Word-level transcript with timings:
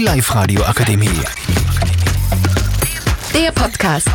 Die 0.00 0.06
Live-Radio 0.06 0.62
Akademie. 0.62 1.10
Der 3.34 3.52
Podcast. 3.52 4.08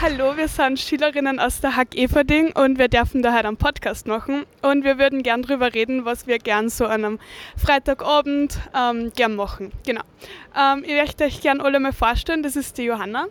Hallo, 0.00 0.36
wir 0.36 0.48
sind 0.48 0.80
Schülerinnen 0.80 1.38
aus 1.38 1.60
der 1.60 1.76
Hack 1.76 1.94
Everding 1.94 2.50
und 2.50 2.76
wir 2.76 2.88
dürfen 2.88 3.22
da 3.22 3.36
heute 3.36 3.46
einen 3.46 3.56
Podcast 3.56 4.08
machen. 4.08 4.46
Und 4.62 4.82
wir 4.82 4.98
würden 4.98 5.22
gern 5.22 5.42
darüber 5.42 5.72
reden, 5.72 6.04
was 6.04 6.26
wir 6.26 6.40
gern 6.40 6.70
so 6.70 6.86
an 6.86 7.04
einem 7.04 7.18
Freitagabend 7.56 8.58
ähm, 8.76 9.12
gern 9.14 9.36
machen. 9.36 9.70
Genau. 9.86 10.02
Ähm, 10.58 10.82
ich 10.84 10.94
möchte 10.94 11.22
euch 11.26 11.40
gern 11.40 11.60
alle 11.60 11.78
mal 11.78 11.92
vorstellen, 11.92 12.42
das 12.42 12.56
ist 12.56 12.78
die 12.78 12.82
Johanna. 12.82 13.26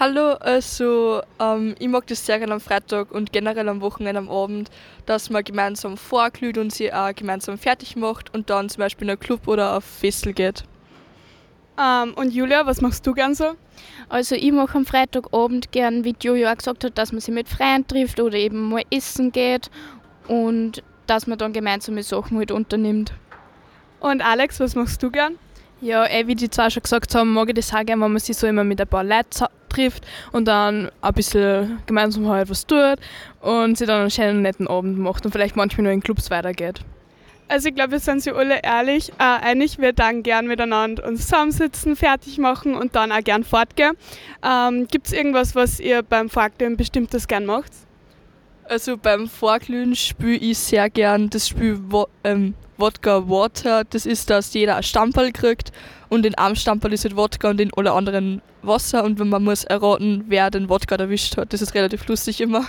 Hallo, 0.00 0.32
also 0.40 1.20
ähm, 1.38 1.74
ich 1.78 1.86
mag 1.86 2.06
das 2.06 2.24
sehr 2.24 2.38
gerne 2.38 2.54
am 2.54 2.60
Freitag 2.60 3.12
und 3.12 3.30
generell 3.30 3.68
am 3.68 3.82
Wochenende 3.82 4.18
am 4.18 4.30
Abend, 4.30 4.70
dass 5.04 5.28
man 5.28 5.44
gemeinsam 5.44 5.98
vorglüht 5.98 6.56
und 6.56 6.72
sie 6.72 6.90
auch 6.92 7.14
gemeinsam 7.14 7.58
fertig 7.58 7.94
macht 7.94 8.32
und 8.32 8.48
dann 8.48 8.70
zum 8.70 8.80
Beispiel 8.80 9.06
in 9.06 9.10
einen 9.10 9.20
Club 9.20 9.46
oder 9.46 9.76
auf 9.76 9.84
Fessel 9.84 10.32
geht. 10.32 10.64
Ähm, 11.78 12.14
und 12.14 12.32
Julia, 12.32 12.64
was 12.64 12.80
machst 12.80 13.06
du 13.06 13.12
gern 13.12 13.34
so? 13.34 13.52
Also 14.08 14.34
ich 14.34 14.50
mache 14.50 14.78
am 14.78 14.86
Freitagabend 14.86 15.72
gern, 15.72 16.04
wie 16.04 16.16
Jojo 16.18 16.48
auch 16.48 16.56
gesagt 16.56 16.84
hat, 16.84 16.96
dass 16.96 17.12
man 17.12 17.20
sich 17.20 17.34
mit 17.34 17.50
Freunden 17.50 17.86
trifft 17.86 18.18
oder 18.18 18.38
eben 18.38 18.70
mal 18.70 18.82
essen 18.90 19.30
geht 19.30 19.70
und 20.26 20.82
dass 21.06 21.26
man 21.26 21.36
dann 21.36 21.52
gemeinsame 21.52 22.02
Sachen 22.02 22.38
halt 22.38 22.50
unternimmt. 22.50 23.12
Und 24.00 24.22
Alex, 24.22 24.58
was 24.58 24.74
machst 24.74 25.02
du 25.02 25.10
gern? 25.10 25.38
Ja, 25.82 26.06
eh, 26.06 26.26
wie 26.28 26.36
die 26.36 26.48
zwei 26.48 26.70
schon 26.70 26.82
gesagt 26.82 27.12
haben, 27.14 27.32
mag 27.32 27.48
ich 27.48 27.56
das 27.56 27.74
auch 27.74 27.84
gerne, 27.84 28.02
wenn 28.02 28.12
man 28.12 28.20
sich 28.20 28.36
so 28.36 28.46
immer 28.46 28.62
mit 28.62 28.80
ein 28.80 28.86
paar 28.86 29.02
Leuten 29.02 29.46
trifft 29.72 30.04
und 30.32 30.46
dann 30.46 30.90
ein 31.00 31.14
bisschen 31.14 31.78
gemeinsam 31.86 32.28
halt 32.28 32.50
was 32.50 32.66
tut 32.66 32.98
und 33.40 33.78
sich 33.78 33.86
dann 33.86 34.02
einen 34.02 34.10
schönen, 34.10 34.42
netten 34.42 34.68
Abend 34.68 34.98
macht 34.98 35.24
und 35.24 35.32
vielleicht 35.32 35.56
manchmal 35.56 35.84
nur 35.84 35.92
in 35.92 36.02
Clubs 36.02 36.30
weitergeht. 36.30 36.80
Also 37.48 37.68
ich 37.68 37.74
glaube, 37.74 37.92
wir 37.92 37.98
sind 38.00 38.22
sich 38.22 38.32
alle 38.34 38.60
ehrlich, 38.62 39.10
äh, 39.18 39.24
einig, 39.24 39.78
wir 39.78 39.92
dann 39.92 40.22
gern 40.22 40.46
miteinander 40.46 41.06
uns 41.06 41.22
zusammensitzen, 41.22 41.96
fertig 41.96 42.38
machen 42.38 42.74
und 42.74 42.94
dann 42.94 43.12
auch 43.12 43.22
gern 43.22 43.44
fortgehen. 43.44 43.92
Ähm, 44.42 44.86
Gibt 44.90 45.08
es 45.08 45.12
irgendwas, 45.12 45.54
was 45.54 45.78
ihr 45.78 46.02
beim 46.02 46.30
Fortgehen 46.30 46.78
bestimmtes 46.78 47.28
gern 47.28 47.44
macht? 47.44 47.72
Also 48.68 48.96
beim 48.96 49.28
Vorglühen 49.28 49.94
spiele 49.94 50.36
ich 50.36 50.58
sehr 50.58 50.88
gern 50.88 51.28
das 51.30 51.48
Spiel 51.48 51.80
ähm, 52.24 52.54
Wodka 52.78 53.28
Water. 53.28 53.84
Das 53.84 54.06
ist, 54.06 54.30
dass 54.30 54.54
jeder 54.54 54.76
ein 54.76 54.82
Stamperl 54.82 55.32
kriegt 55.32 55.72
und 56.08 56.24
in 56.26 56.34
einem 56.36 56.56
Stamperl 56.56 56.92
ist 56.92 57.04
halt 57.04 57.16
Wodka 57.16 57.50
und 57.50 57.60
in 57.60 57.70
alle 57.76 57.92
anderen 57.92 58.42
Wasser 58.62 59.04
und 59.04 59.18
man 59.18 59.42
muss 59.42 59.64
erraten, 59.64 60.24
wer 60.28 60.50
den 60.50 60.68
Wodka 60.68 60.96
erwischt 60.96 61.36
hat. 61.36 61.52
Das 61.52 61.62
ist 61.62 61.74
relativ 61.74 62.06
lustig 62.06 62.40
immer. 62.40 62.64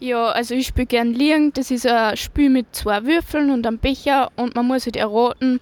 Ja, 0.00 0.30
also 0.30 0.54
ich 0.54 0.66
spiele 0.66 0.86
gern 0.86 1.12
Liegen. 1.12 1.52
Das 1.52 1.70
ist 1.70 1.86
ein 1.86 2.16
Spiel 2.16 2.50
mit 2.50 2.66
zwei 2.72 3.04
Würfeln 3.04 3.50
und 3.52 3.66
einem 3.66 3.78
Becher 3.78 4.32
und 4.34 4.56
man 4.56 4.66
muss 4.66 4.86
halt 4.86 4.96
erraten, 4.96 5.60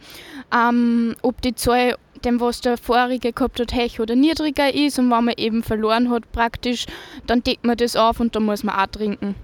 ähm, 0.55 1.15
ob 1.21 1.43
die 1.43 1.55
Zahl 1.55 1.97
dem, 2.25 2.41
was 2.41 2.61
der 2.61 2.77
vorige 2.77 3.33
gehabt 3.33 3.61
hat, 3.61 3.73
hoch 3.73 3.99
oder 3.99 4.17
niedriger 4.17 4.73
ist. 4.73 4.99
Und 4.99 5.11
wenn 5.11 5.25
man 5.25 5.35
eben 5.37 5.63
verloren 5.63 6.11
hat, 6.11 6.31
praktisch, 6.33 6.87
dann 7.27 7.43
deckt 7.43 7.65
man 7.65 7.77
das 7.77 7.97
auf 7.97 8.21
und 8.21 8.35
dann 8.35 8.45
muss 8.45 8.65
man 8.65 8.77
auch 8.77 8.87
trinken. 8.87 9.35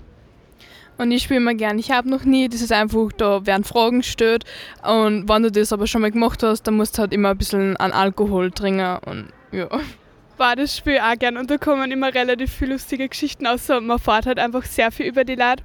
Und 0.98 1.10
ich 1.10 1.24
spiele 1.24 1.40
immer 1.40 1.54
gern. 1.54 1.78
Ich 1.78 1.90
habe 1.90 2.08
noch 2.08 2.24
nie, 2.24 2.48
das 2.48 2.62
ist 2.62 2.72
einfach, 2.72 3.12
da 3.16 3.44
werden 3.44 3.64
Fragen 3.64 3.98
gestellt. 3.98 4.44
Und 4.82 5.28
wenn 5.28 5.42
du 5.42 5.52
das 5.52 5.72
aber 5.72 5.86
schon 5.86 6.00
mal 6.00 6.10
gemacht 6.10 6.42
hast, 6.42 6.62
dann 6.62 6.74
musst 6.76 6.96
du 6.96 7.02
halt 7.02 7.12
immer 7.12 7.30
ein 7.30 7.38
bisschen 7.38 7.76
an 7.76 7.92
Alkohol 7.92 8.50
trinken. 8.50 8.98
Und 9.04 9.28
ja. 9.52 9.68
War 10.38 10.56
das 10.56 10.76
Spiel 10.76 10.98
auch 10.98 11.18
gern 11.18 11.38
und 11.38 11.50
da 11.50 11.56
kommen 11.56 11.90
immer 11.90 12.12
relativ 12.12 12.52
viele 12.52 12.74
lustige 12.74 13.08
Geschichten 13.08 13.46
aus. 13.46 13.68
Man 13.68 13.98
fährt 13.98 14.26
halt 14.26 14.38
einfach 14.38 14.64
sehr 14.64 14.90
viel 14.90 15.06
über 15.06 15.24
die 15.24 15.34
Leute. 15.34 15.62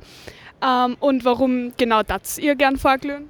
Ähm, 0.63 0.95
und 1.01 1.25
warum 1.25 1.73
genau 1.75 2.03
das 2.03 2.37
ihr 2.37 2.55
gern 2.55 2.77
vorglühen? 2.77 3.29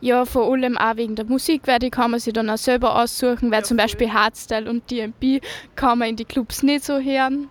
Ja, 0.00 0.24
vor 0.24 0.52
allem 0.52 0.76
auch 0.76 0.96
wegen 0.96 1.14
der 1.14 1.24
Musik, 1.24 1.62
weil 1.66 1.78
die 1.78 1.90
kann 1.90 2.10
man 2.10 2.20
sich 2.20 2.32
dann 2.32 2.50
auch 2.50 2.58
selber 2.58 3.00
aussuchen, 3.00 3.50
weil 3.50 3.60
Ja, 3.60 3.64
zum. 3.64 3.76
Beispiel 3.76 4.12
Hardstyle 4.12 4.68
und 4.68 4.90
DMB 4.90 5.42
kann 5.74 5.98
man 5.98 6.10
in 6.10 6.16
die 6.16 6.24
Clubs 6.24 6.62
nicht 6.62 6.84
so 6.84 6.98
hören. 6.98 7.48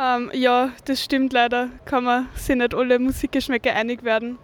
Ähm, 0.00 0.30
ja, 0.32 0.70
das 0.84 1.02
stimmt 1.02 1.32
leider. 1.32 1.70
Kann 1.84 2.04
man 2.04 2.28
sich 2.34 2.56
nicht 2.56 2.74
alle 2.74 2.98
Musikgeschmäcker 2.98 3.74
einig 3.74 4.04
werden. 4.04 4.38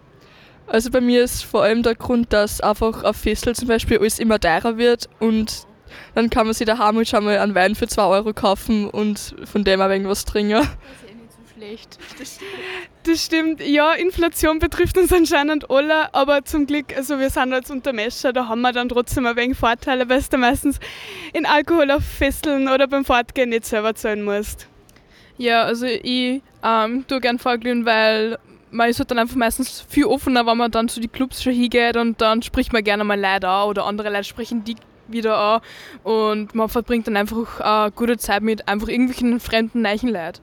Also 0.67 0.89
bei 0.89 0.99
mir 0.99 1.23
ist 1.23 1.43
vor 1.43 1.63
allem 1.63 1.83
der 1.83 1.95
Grund, 1.95 2.33
dass 2.33 2.59
einfach 2.59 3.03
auf 3.03 3.17
Fessel 3.17 3.55
zum 3.55 3.67
Beispiel 3.67 3.99
alles 3.99 4.19
immer 4.19 4.39
teurer 4.39 4.77
wird 4.77 5.07
und 5.19 5.67
dann 6.15 6.29
kann 6.29 6.47
man 6.47 6.53
sich 6.53 6.65
daheim 6.65 6.97
halt 6.97 7.07
schon 7.07 7.23
mal 7.23 7.37
einen 7.37 7.55
Wein 7.55 7.75
für 7.75 7.87
2 7.87 8.03
Euro 8.03 8.33
kaufen 8.33 8.89
und 8.89 9.35
von 9.45 9.63
dem 9.63 9.79
auch 9.79 9.89
irgendwas 9.89 10.25
trinken. 10.25 10.53
Das 10.53 10.67
nicht 11.57 11.93
so 11.93 12.15
schlecht. 12.15 12.39
Das 13.03 13.23
stimmt, 13.23 13.61
ja, 13.61 13.93
Inflation 13.93 14.59
betrifft 14.59 14.97
uns 14.97 15.11
anscheinend 15.11 15.69
alle, 15.69 16.13
aber 16.13 16.43
zum 16.45 16.65
Glück, 16.65 16.95
also 16.95 17.19
wir 17.19 17.29
sind 17.29 17.53
als 17.53 17.71
Untermescher, 17.71 18.33
da 18.33 18.47
haben 18.47 18.61
wir 18.61 18.71
dann 18.71 18.89
trotzdem 18.89 19.25
ein 19.25 19.35
wenig 19.35 19.57
Vorteile, 19.57 20.09
weil 20.09 20.21
du 20.21 20.37
meistens 20.37 20.79
in 21.33 21.45
Alkohol 21.45 21.91
auf 21.91 22.03
Fesseln 22.03 22.67
oder 22.67 22.87
beim 22.87 23.05
Fortgehen 23.05 23.49
nicht 23.49 23.65
selber 23.65 23.95
zahlen 23.95 24.23
musst. 24.23 24.67
Ja, 25.37 25.63
also 25.63 25.85
ich 25.85 26.41
ähm, 26.63 27.05
tue 27.07 27.19
gern 27.19 27.39
vorglühen, 27.39 27.85
weil 27.85 28.37
man 28.71 28.89
ist 28.89 28.99
halt 28.99 29.11
dann 29.11 29.19
einfach 29.19 29.35
meistens 29.35 29.85
viel 29.87 30.05
offener, 30.05 30.45
wenn 30.45 30.57
man 30.57 30.71
dann 30.71 30.87
zu 30.87 30.99
die 30.99 31.07
Clubs 31.07 31.43
schon 31.43 31.53
hingeht 31.53 31.97
und 31.97 32.21
dann 32.21 32.41
spricht 32.41 32.73
man 32.73 32.83
gerne 32.83 33.03
mal 33.03 33.19
Leute 33.19 33.47
an 33.47 33.69
oder 33.69 33.85
andere 33.85 34.09
Leute 34.09 34.25
sprechen 34.25 34.63
die 34.63 34.75
wieder 35.07 35.37
an 35.37 35.61
und 36.03 36.55
man 36.55 36.69
verbringt 36.69 37.07
dann 37.07 37.17
einfach 37.17 37.59
eine 37.59 37.91
gute 37.91 38.17
Zeit 38.17 38.41
mit 38.41 38.67
einfach 38.67 38.87
irgendwelchen 38.87 39.39
fremden, 39.39 39.81
neuen 39.81 40.09
Leuten. 40.09 40.41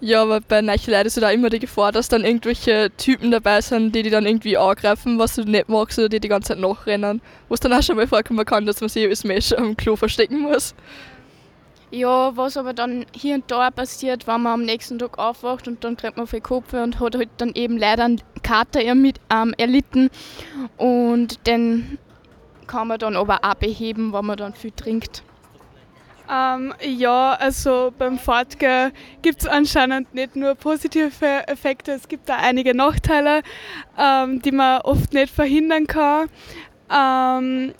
Ja, 0.00 0.22
aber 0.22 0.40
bei 0.42 0.60
neuen 0.60 0.78
Leuten 0.86 1.06
ist 1.06 1.16
da 1.22 1.30
immer 1.30 1.48
die 1.48 1.58
Gefahr, 1.58 1.90
dass 1.90 2.08
dann 2.08 2.22
irgendwelche 2.22 2.90
Typen 2.98 3.30
dabei 3.30 3.62
sind, 3.62 3.94
die 3.94 4.02
die 4.02 4.10
dann 4.10 4.26
irgendwie 4.26 4.58
angreifen, 4.58 5.18
was 5.18 5.36
du 5.36 5.44
nicht 5.44 5.70
magst 5.70 5.98
oder 5.98 6.10
die 6.10 6.20
die 6.20 6.28
ganze 6.28 6.48
Zeit 6.48 6.58
nachrennen. 6.58 7.22
Wo 7.48 7.54
es 7.54 7.60
dann 7.60 7.72
auch 7.72 7.82
schon 7.82 7.96
mal 7.96 8.06
vorkommen 8.06 8.44
kann, 8.44 8.66
dass 8.66 8.80
man 8.80 8.90
sich 8.90 9.06
als 9.06 9.24
Mensch 9.24 9.52
am 9.52 9.74
Klo 9.74 9.96
verstecken 9.96 10.40
muss. 10.40 10.74
Ja, 11.90 12.36
was 12.36 12.58
aber 12.58 12.74
dann 12.74 13.06
hier 13.14 13.36
und 13.36 13.50
da 13.50 13.70
passiert, 13.70 14.26
wenn 14.26 14.42
man 14.42 14.54
am 14.54 14.62
nächsten 14.64 14.98
Tag 14.98 15.18
aufwacht 15.18 15.66
und 15.66 15.82
dann 15.82 15.96
kriegt 15.96 16.16
man 16.18 16.26
viel 16.26 16.40
Kopf 16.40 16.74
und 16.74 17.00
hat 17.00 17.14
halt 17.14 17.30
dann 17.38 17.52
eben 17.54 17.78
leider 17.78 18.04
einen 18.04 18.20
Kater 18.42 18.82
ähm, 18.82 19.12
erlitten 19.56 20.10
und 20.76 21.46
den 21.46 21.98
kann 22.66 22.88
man 22.88 22.98
dann 22.98 23.16
aber 23.16 23.38
auch 23.42 23.54
beheben, 23.54 24.12
wenn 24.12 24.26
man 24.26 24.36
dann 24.36 24.52
viel 24.52 24.72
trinkt. 24.72 25.22
Ähm, 26.30 26.74
ja, 26.82 27.32
also 27.34 27.92
beim 27.96 28.18
Fortgehen 28.18 28.92
gibt 29.22 29.42
es 29.42 29.48
anscheinend 29.48 30.12
nicht 30.14 30.34
nur 30.34 30.54
positive 30.54 31.46
Effekte, 31.46 31.92
es 31.92 32.08
gibt 32.08 32.30
auch 32.30 32.38
einige 32.38 32.74
Nachteile, 32.74 33.42
ähm, 33.96 34.42
die 34.42 34.52
man 34.52 34.80
oft 34.80 35.12
nicht 35.12 35.32
verhindern 35.32 35.86
kann. 35.86 36.28
Ähm, 36.90 37.74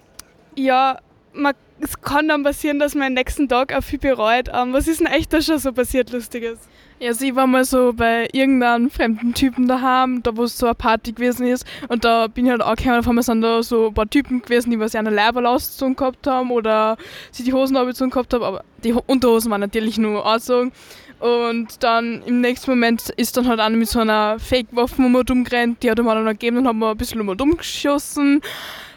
ja, 0.55 0.99
man, 1.33 1.55
es 1.81 2.01
kann 2.01 2.29
dann 2.29 2.45
passieren, 2.45 2.79
dass 2.79 2.95
man 2.95 3.09
am 3.09 3.15
nächsten 3.15 3.49
Tag 3.49 3.75
auch 3.75 3.83
viel 3.83 3.99
bereut. 3.99 4.49
Ähm, 4.53 4.73
was 4.73 4.87
ist 4.87 5.01
denn 5.01 5.09
echt 5.09 5.33
da 5.33 5.41
schon 5.43 5.59
so 5.59 5.73
passiert, 5.73 6.11
Lustiges? 6.11 6.59
Ja, 6.99 7.13
sie 7.13 7.37
war 7.37 7.47
mal 7.47 7.65
so 7.67 7.93
bei 7.93 8.27
irgendeinem 8.33 8.91
fremden 8.91 9.35
Typen 9.35 9.69
daheim, 9.69 10.23
da 10.23 10.35
wo 10.35 10.45
es 10.45 10.57
so 10.57 10.65
eine 10.65 10.75
Party 10.75 11.13
gewesen 11.13 11.47
ist. 11.47 11.67
Und 11.89 12.07
da 12.07 12.27
bin 12.27 12.47
ich 12.47 12.51
halt 12.51 12.63
angekommen, 12.63 13.01
auf 13.01 13.09
einmal 13.09 13.23
sind 13.23 13.43
da 13.43 13.63
so 13.63 13.89
ein 13.89 13.95
paar 13.95 14.09
Typen 14.09 14.41
gewesen, 14.41 14.71
die 14.71 14.81
was 14.81 14.95
ja 14.95 15.01
eine 15.01 15.11
Leiberl 15.11 15.45
ausgezogen 15.45 15.95
gehabt 15.95 16.27
haben 16.27 16.51
oder 16.51 16.97
sie 17.33 17.45
die 17.45 17.53
Hosen 17.53 17.77
abgezogen 17.77 18.11
gehabt 18.11 18.33
haben, 18.33 18.43
aber 18.43 18.65
die 18.83 18.95
Ho- 18.95 19.05
Unterhosen 19.07 19.51
waren 19.51 19.61
natürlich 19.61 19.99
nur 19.99 20.25
angezogen. 20.25 20.73
Und 21.21 21.83
dann 21.83 22.23
im 22.25 22.41
nächsten 22.41 22.71
Moment 22.71 23.11
ist 23.11 23.37
dann 23.37 23.47
halt 23.47 23.61
einer 23.61 23.77
mit 23.77 23.89
so 23.89 24.01
einer 24.01 24.39
Fake-Waffe 24.39 25.03
um 25.03 25.17
rumgerannt, 25.17 25.83
die 25.83 25.91
hat 25.91 25.99
mir 25.99 26.15
dann 26.15 26.25
gegeben 26.27 26.59
und 26.59 26.67
haben 26.69 26.79
wir 26.79 26.91
ein 26.91 26.97
bisschen 26.97 27.21
um 27.21 27.29
umgeschossen. 27.29 28.41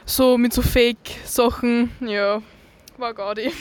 So 0.05 0.37
mit 0.37 0.53
so 0.53 0.61
Fake-Sachen, 0.61 1.91
ja, 1.99 2.41
war 2.97 3.13
gaudi. 3.13 3.51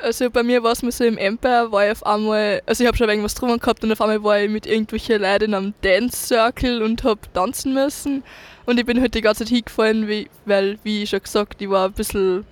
Also 0.00 0.30
bei 0.30 0.44
mir 0.44 0.62
war 0.62 0.72
es 0.72 0.82
mir 0.82 0.92
so 0.92 1.04
im 1.04 1.18
Empire, 1.18 1.72
war 1.72 1.86
ich 1.86 1.92
auf 1.92 2.06
einmal, 2.06 2.62
also 2.66 2.84
ich 2.84 2.86
habe 2.88 2.96
schon 2.96 3.08
irgendwas 3.08 3.34
drüber 3.34 3.58
gehabt 3.58 3.82
und 3.82 3.90
auf 3.90 4.00
einmal 4.00 4.22
war 4.22 4.40
ich 4.40 4.48
mit 4.48 4.64
irgendwelchen 4.64 5.20
Leuten 5.20 5.46
in 5.46 5.54
einem 5.54 5.74
Dance 5.82 6.28
Circle 6.28 6.82
und 6.82 7.02
habe 7.02 7.20
tanzen 7.34 7.74
müssen. 7.74 8.22
Und 8.64 8.78
ich 8.78 8.86
bin 8.86 9.00
halt 9.00 9.14
die 9.14 9.22
ganze 9.22 9.44
Zeit 9.44 9.48
hingefallen, 9.48 10.06
wie, 10.06 10.28
weil, 10.44 10.78
wie 10.84 11.02
ich 11.02 11.10
schon 11.10 11.20
gesagt, 11.20 11.60
ich 11.60 11.68
war 11.68 11.86
ein 11.86 11.92
bisschen, 11.92 12.44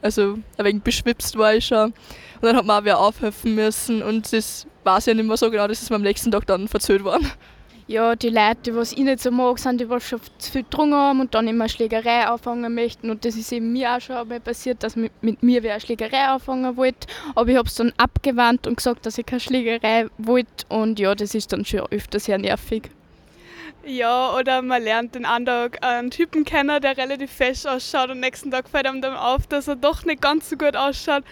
also 0.00 0.38
ein 0.56 0.64
wenig 0.64 0.82
beschwipst 0.82 1.36
war 1.36 1.54
ich 1.54 1.66
schon. 1.66 1.86
Und 1.86 2.42
dann 2.42 2.56
hat 2.56 2.64
man 2.64 2.80
auch 2.80 2.84
wieder 2.84 2.98
aufhelfen 2.98 3.54
müssen 3.54 4.02
und 4.02 4.32
das 4.32 4.66
weiß 4.84 5.00
ich 5.00 5.06
ja 5.08 5.14
nicht 5.14 5.26
mehr 5.26 5.36
so 5.36 5.50
genau, 5.50 5.68
das 5.68 5.82
ist 5.82 5.90
mir 5.90 5.96
am 5.96 6.02
nächsten 6.02 6.30
Tag 6.30 6.46
dann 6.46 6.68
verzählt 6.68 7.04
worden. 7.04 7.30
Ja, 7.86 8.16
die 8.16 8.30
Leute, 8.30 8.72
die 8.72 8.80
ich 8.80 8.96
nicht 8.96 9.20
so 9.20 9.30
mag, 9.30 9.58
sind 9.58 9.78
die, 9.78 9.88
was 9.90 10.08
schon 10.08 10.20
zu 10.38 10.50
viel 10.50 10.62
getrunken 10.62 10.94
haben 10.94 11.20
und 11.20 11.34
dann 11.34 11.46
immer 11.46 11.68
Schlägerei 11.68 12.26
anfangen 12.26 12.74
möchten. 12.74 13.10
Und 13.10 13.26
das 13.26 13.36
ist 13.36 13.52
eben 13.52 13.74
mir 13.74 13.94
auch 13.94 14.00
schon 14.00 14.16
einmal 14.16 14.40
passiert, 14.40 14.82
dass 14.82 14.96
mit, 14.96 15.12
mit 15.22 15.42
mir 15.42 15.62
wer 15.62 15.72
eine 15.72 15.80
Schlägerei 15.82 16.24
anfangen 16.24 16.78
wollte. 16.78 17.06
Aber 17.34 17.50
ich 17.50 17.58
habe 17.58 17.68
es 17.68 17.74
dann 17.74 17.92
abgewandt 17.98 18.66
und 18.66 18.78
gesagt, 18.78 19.04
dass 19.04 19.18
ich 19.18 19.26
keine 19.26 19.40
Schlägerei 19.40 20.06
wollte. 20.16 20.64
Und 20.70 20.98
ja, 20.98 21.14
das 21.14 21.34
ist 21.34 21.52
dann 21.52 21.66
schon 21.66 21.80
öfter 21.90 22.18
sehr 22.20 22.38
nervig. 22.38 22.90
Ja, 23.84 24.34
oder 24.34 24.62
man 24.62 24.82
lernt 24.82 25.14
den 25.14 25.26
einen 25.26 25.44
Tag 25.44 25.84
einen 25.84 26.10
Typen 26.10 26.46
kennen, 26.46 26.80
der 26.80 26.96
relativ 26.96 27.30
fesch 27.30 27.66
ausschaut 27.66 28.08
und 28.08 28.20
nächsten 28.20 28.50
Tag 28.50 28.66
fällt 28.70 28.86
einem 28.86 29.02
dann 29.02 29.14
auf, 29.14 29.46
dass 29.46 29.68
er 29.68 29.76
doch 29.76 30.06
nicht 30.06 30.22
ganz 30.22 30.48
so 30.48 30.56
gut 30.56 30.74
ausschaut. 30.74 31.22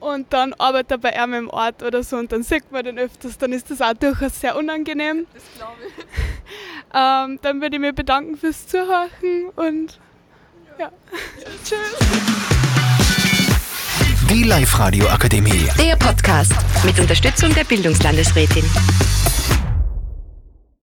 Und 0.00 0.32
dann 0.32 0.54
arbeitet 0.54 0.90
er 0.92 0.98
bei 0.98 1.10
ihm 1.12 1.34
im 1.34 1.50
Ort 1.50 1.82
oder 1.82 2.02
so 2.02 2.16
und 2.16 2.32
dann 2.32 2.42
sieht 2.42 2.70
man 2.72 2.84
den 2.84 2.98
öfters, 2.98 3.38
dann 3.38 3.52
ist 3.52 3.70
das 3.70 3.80
auch 3.80 3.94
durchaus 3.94 4.40
sehr 4.40 4.56
unangenehm. 4.56 5.26
Das 5.32 5.42
glaube 5.56 5.78
ich. 5.86 6.04
Ähm, 6.92 7.38
dann 7.42 7.60
würde 7.60 7.76
ich 7.76 7.80
mich 7.80 7.94
bedanken 7.94 8.36
fürs 8.36 8.66
Zuhören 8.66 9.08
und 9.54 10.00
ja. 10.76 10.90
Tschüss. 11.64 11.78
Die 14.28 14.42
Live-Radio 14.42 15.08
Akademie. 15.08 15.68
Der 15.78 15.94
Podcast 15.94 16.52
mit 16.84 16.98
Unterstützung 16.98 17.54
der 17.54 17.62
Bildungslandesrätin. 17.62 18.64